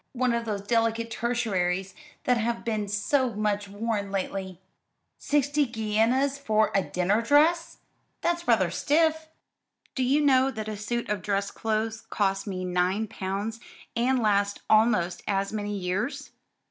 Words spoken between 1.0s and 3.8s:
tertiaries that have been so much